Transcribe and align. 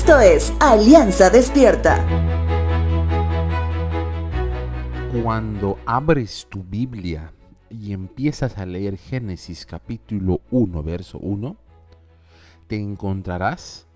Esto 0.00 0.18
es 0.18 0.50
Alianza 0.60 1.28
Despierta. 1.28 2.02
Cuando 5.22 5.78
abres 5.84 6.46
tu 6.48 6.64
Biblia 6.64 7.34
y 7.68 7.92
empiezas 7.92 8.56
a 8.56 8.64
leer 8.64 8.96
Génesis 8.96 9.66
capítulo 9.66 10.40
1, 10.50 10.82
verso 10.82 11.18
1, 11.18 11.54
te 12.66 12.76
encontrarás 12.76 13.86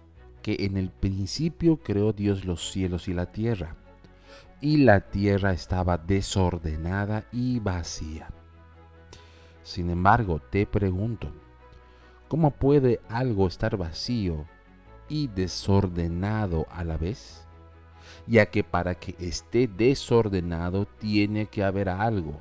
que 0.42 0.56
en 0.60 0.76
el 0.76 0.90
principio 0.90 1.78
creó 1.78 2.12
Dios 2.12 2.44
los 2.44 2.70
cielos 2.70 3.08
y 3.08 3.14
la 3.14 3.32
tierra, 3.32 3.74
y 4.60 4.76
la 4.84 5.08
tierra 5.08 5.54
estaba 5.54 5.96
desordenada 5.96 7.24
y 7.32 7.60
vacía. 7.60 8.28
Sin 9.62 9.88
embargo, 9.88 10.38
te 10.50 10.66
pregunto, 10.66 11.32
¿cómo 12.28 12.50
puede 12.50 13.00
algo 13.08 13.46
estar 13.46 13.78
vacío 13.78 14.44
y 15.08 15.28
desordenado 15.28 16.66
a 16.70 16.84
la 16.84 16.96
vez? 16.96 17.46
Ya 18.26 18.46
que 18.46 18.64
para 18.64 18.94
que 18.94 19.14
esté 19.18 19.66
desordenado 19.66 20.86
tiene 20.86 21.46
que 21.46 21.62
haber 21.62 21.88
algo. 21.88 22.38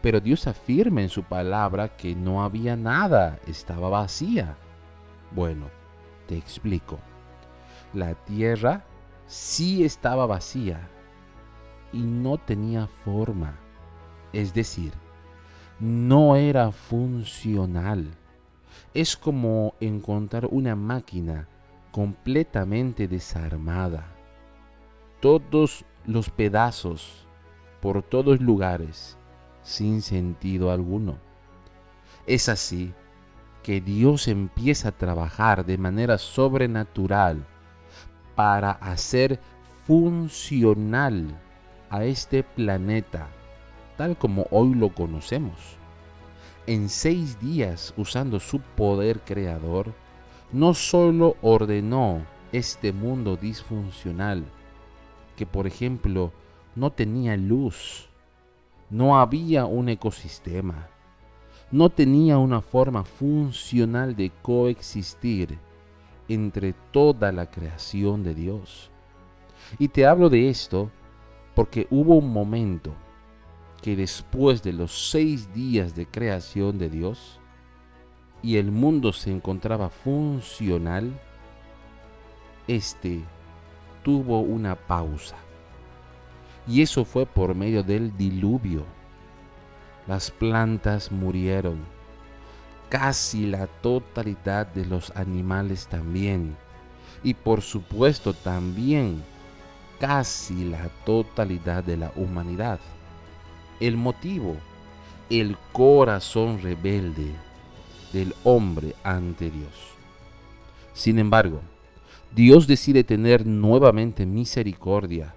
Pero 0.00 0.20
Dios 0.20 0.46
afirma 0.46 1.02
en 1.02 1.08
su 1.08 1.22
palabra 1.22 1.96
que 1.96 2.14
no 2.14 2.42
había 2.42 2.76
nada, 2.76 3.38
estaba 3.46 3.88
vacía. 3.88 4.56
Bueno, 5.32 5.68
te 6.26 6.36
explico. 6.36 6.98
La 7.92 8.14
tierra 8.14 8.84
sí 9.26 9.84
estaba 9.84 10.26
vacía 10.26 10.88
y 11.92 11.98
no 11.98 12.38
tenía 12.38 12.86
forma. 12.86 13.58
Es 14.32 14.54
decir, 14.54 14.92
no 15.78 16.36
era 16.36 16.72
funcional. 16.72 18.14
Es 18.94 19.16
como 19.16 19.74
encontrar 19.80 20.46
una 20.50 20.76
máquina 20.76 21.48
completamente 21.92 23.06
desarmada. 23.06 24.08
Todos 25.20 25.84
los 26.04 26.30
pedazos 26.30 27.28
por 27.80 28.02
todos 28.02 28.40
lugares 28.40 29.16
sin 29.62 30.02
sentido 30.02 30.72
alguno. 30.72 31.18
Es 32.26 32.48
así 32.48 32.92
que 33.62 33.80
Dios 33.80 34.26
empieza 34.26 34.88
a 34.88 34.98
trabajar 34.98 35.64
de 35.64 35.78
manera 35.78 36.18
sobrenatural 36.18 37.46
para 38.34 38.72
hacer 38.72 39.38
funcional 39.86 41.40
a 41.90 42.04
este 42.04 42.42
planeta 42.42 43.28
tal 43.96 44.16
como 44.16 44.46
hoy 44.50 44.74
lo 44.74 44.88
conocemos. 44.90 45.76
En 46.66 46.88
seis 46.88 47.38
días, 47.40 47.94
usando 47.96 48.40
su 48.40 48.60
poder 48.60 49.20
creador, 49.20 49.92
no 50.52 50.74
solo 50.74 51.36
ordenó 51.40 52.26
este 52.52 52.92
mundo 52.92 53.36
disfuncional, 53.36 54.44
que 55.36 55.46
por 55.46 55.66
ejemplo 55.66 56.32
no 56.76 56.92
tenía 56.92 57.36
luz, 57.36 58.08
no 58.90 59.18
había 59.18 59.64
un 59.64 59.88
ecosistema, 59.88 60.88
no 61.70 61.88
tenía 61.88 62.36
una 62.36 62.60
forma 62.60 63.04
funcional 63.04 64.14
de 64.14 64.30
coexistir 64.42 65.58
entre 66.28 66.74
toda 66.92 67.32
la 67.32 67.50
creación 67.50 68.22
de 68.22 68.34
Dios. 68.34 68.90
Y 69.78 69.88
te 69.88 70.06
hablo 70.06 70.28
de 70.28 70.50
esto 70.50 70.90
porque 71.54 71.86
hubo 71.90 72.16
un 72.16 72.30
momento 72.30 72.92
que 73.80 73.96
después 73.96 74.62
de 74.62 74.74
los 74.74 75.10
seis 75.10 75.52
días 75.54 75.94
de 75.94 76.06
creación 76.06 76.78
de 76.78 76.90
Dios 76.90 77.40
y 78.42 78.56
el 78.56 78.72
mundo 78.72 79.12
se 79.12 79.30
encontraba 79.30 79.88
funcional, 79.88 81.12
este 82.66 83.20
tuvo 84.02 84.40
una 84.40 84.74
pausa. 84.74 85.36
Y 86.66 86.82
eso 86.82 87.04
fue 87.04 87.24
por 87.24 87.54
medio 87.54 87.82
del 87.82 88.16
diluvio. 88.16 88.84
Las 90.06 90.30
plantas 90.30 91.12
murieron. 91.12 91.78
Casi 92.88 93.46
la 93.46 93.66
totalidad 93.66 94.66
de 94.66 94.84
los 94.86 95.10
animales 95.16 95.86
también. 95.86 96.56
Y 97.22 97.34
por 97.34 97.62
supuesto 97.62 98.34
también 98.34 99.22
casi 100.00 100.64
la 100.64 100.88
totalidad 101.04 101.84
de 101.84 101.96
la 101.96 102.12
humanidad. 102.16 102.80
El 103.78 103.96
motivo, 103.96 104.56
el 105.30 105.56
corazón 105.72 106.60
rebelde 106.60 107.32
del 108.12 108.34
hombre 108.44 108.94
ante 109.02 109.50
Dios. 109.50 109.72
Sin 110.94 111.18
embargo, 111.18 111.60
Dios 112.34 112.66
decide 112.66 113.04
tener 113.04 113.46
nuevamente 113.46 114.26
misericordia 114.26 115.34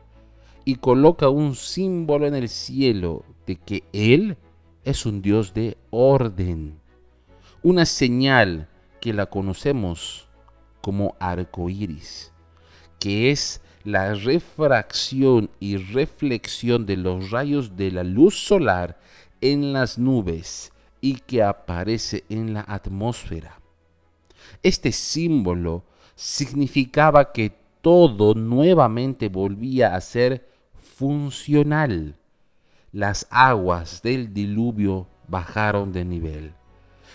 y 0.64 0.76
coloca 0.76 1.30
un 1.30 1.56
símbolo 1.56 2.26
en 2.28 2.36
el 2.36 2.50
cielo 2.50 3.24
de 3.46 3.56
que 3.56 3.84
Él 3.94 4.38
es 4.84 5.06
un 5.06 5.22
Dios 5.22 5.54
de 5.54 5.78
orden. 5.90 6.80
Una 7.64 7.86
señal 7.86 8.68
que 9.02 9.14
la 9.14 9.28
conocemos 9.28 10.28
como 10.82 11.16
arco 11.20 11.70
iris, 11.70 12.32
que 13.00 13.32
es 13.32 13.62
la 13.84 14.14
refracción 14.14 15.50
y 15.60 15.78
reflexión 15.78 16.86
de 16.86 16.98
los 16.98 17.32
rayos 17.32 17.76
de 17.76 17.92
la 17.92 18.04
luz 18.04 18.36
solar 18.36 18.98
en 19.42 19.74
las 19.74 19.98
nubes 19.98 20.72
y 21.06 21.18
que 21.18 21.44
aparece 21.44 22.24
en 22.30 22.56
la 22.56 22.62
atmósfera. 22.62 23.60
Este 24.64 24.92
símbolo 24.92 25.84
significaba 26.16 27.32
que 27.32 27.52
todo 27.82 28.34
nuevamente 28.34 29.30
volvía 29.30 29.94
a 29.94 30.02
ser 30.02 30.50
funcional. 30.80 32.16
Las 32.92 33.28
aguas 33.30 34.02
del 34.02 34.34
diluvio 34.34 35.08
bajaron 35.28 35.94
de 35.94 36.06
nivel. 36.06 36.54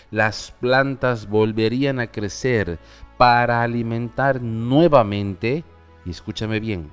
Las 0.09 0.53
plantas 0.61 1.27
volverían 1.27 1.99
a 1.99 2.07
crecer 2.07 2.79
para 3.17 3.61
alimentar 3.61 4.41
nuevamente 4.41 5.65
y 6.05 6.11
escúchame 6.11 6.61
bien, 6.61 6.89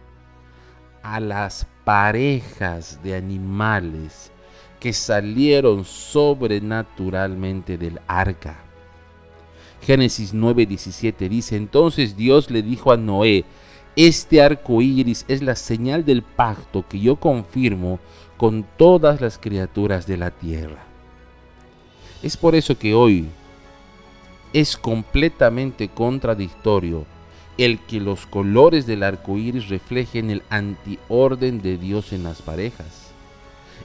a 1.05 1.21
las 1.21 1.65
parejas 1.85 3.01
de 3.05 3.15
animales 3.15 4.33
que 4.81 4.93
salieron 4.93 5.85
sobrenaturalmente 5.85 7.79
del 7.79 8.01
arca. 8.07 8.59
Génesis 9.83 10.35
9:17 10.35 11.29
dice: 11.29 11.57
Entonces 11.57 12.17
Dios 12.17 12.51
le 12.51 12.63
dijo 12.63 12.93
a 12.93 12.97
Noé: 12.97 13.45
Este 13.97 14.43
arco 14.43 14.83
iris 14.83 15.25
es 15.29 15.43
la 15.43 15.57
señal 15.57 16.05
del 16.05 16.23
pacto 16.23 16.85
que 16.89 17.01
yo 17.01 17.17
confirmo 17.17 17.99
con 18.37 18.65
todas 18.77 19.21
las 19.21 19.39
criaturas 19.39 20.07
de 20.07 20.17
la 20.17 20.31
tierra. 20.31 20.85
Es 22.23 22.37
por 22.37 22.55
eso 22.55 22.79
que 22.79 22.95
hoy 22.95 23.29
es 24.53 24.77
completamente 24.77 25.89
contradictorio 25.89 27.05
el 27.59 27.81
que 27.81 28.01
los 28.01 28.27
colores 28.27 28.87
del 28.87 29.03
arco 29.03 29.37
iris 29.37 29.69
reflejen 29.69 30.31
el 30.31 30.43
antiorden 30.49 31.61
de 31.61 31.77
Dios 31.77 32.13
en 32.13 32.23
las 32.23 32.41
parejas. 32.41 33.09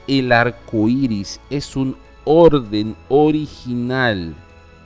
El 0.06 0.32
arco 0.32 0.88
iris 0.88 1.40
es 1.48 1.76
un 1.76 1.96
orden 2.24 2.94
original 3.08 4.34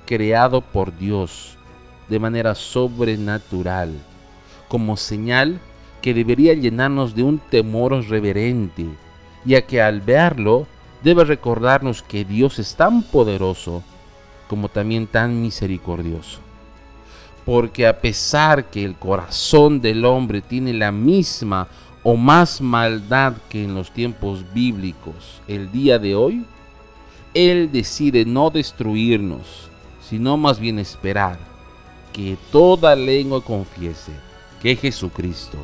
creado 0.07 0.61
por 0.61 0.97
Dios 0.97 1.57
de 2.09 2.19
manera 2.19 2.55
sobrenatural, 2.55 3.93
como 4.69 4.97
señal 4.97 5.61
que 6.01 6.15
debería 6.15 6.55
llenarnos 6.55 7.15
de 7.15 7.25
un 7.25 7.39
temor 7.39 7.93
reverente, 8.09 8.87
ya 9.45 9.63
que 9.63 9.83
al 9.83 10.01
verlo 10.01 10.67
debe 11.03 11.25
recordarnos 11.25 12.03
que 12.03 12.25
Dios 12.25 12.59
es 12.59 12.77
tan 12.77 13.03
poderoso 13.03 13.83
como 14.49 14.69
también 14.69 15.07
tan 15.07 15.43
misericordioso. 15.43 16.39
Porque 17.45 17.87
a 17.87 18.01
pesar 18.01 18.67
que 18.67 18.85
el 18.85 18.95
corazón 18.95 19.81
del 19.81 20.05
hombre 20.05 20.43
tiene 20.43 20.73
la 20.73 20.93
misma 20.93 21.67
o 22.03 22.17
más 22.17 22.61
maldad 22.61 23.35
que 23.49 23.65
en 23.65 23.75
los 23.75 23.93
tiempos 23.93 24.45
bíblicos 24.53 25.43
el 25.47 25.71
día 25.73 25.99
de 25.99 26.15
hoy, 26.15 26.45
Él 27.35 27.71
decide 27.73 28.25
no 28.25 28.51
destruirnos, 28.51 29.69
sino 30.01 30.37
más 30.37 30.59
bien 30.59 30.79
esperar 30.79 31.39
que 32.13 32.37
toda 32.51 32.97
lengua 32.97 33.43
confiese 33.45 34.13
que 34.61 34.77
Jesucristo 34.77 35.59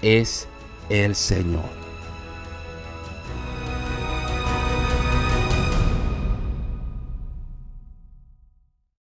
es 0.00 0.48
el 0.88 1.14
Señor. 1.14 1.81